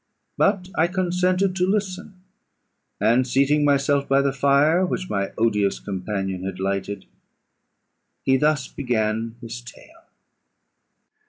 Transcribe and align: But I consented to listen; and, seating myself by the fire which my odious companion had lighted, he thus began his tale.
But 0.35 0.69
I 0.75 0.87
consented 0.87 1.55
to 1.57 1.67
listen; 1.69 2.23
and, 2.99 3.27
seating 3.27 3.63
myself 3.63 4.09
by 4.09 4.23
the 4.23 4.33
fire 4.33 4.83
which 4.83 5.11
my 5.11 5.31
odious 5.37 5.77
companion 5.79 6.43
had 6.43 6.59
lighted, 6.59 7.05
he 8.23 8.35
thus 8.35 8.67
began 8.67 9.35
his 9.41 9.61
tale. 9.61 10.05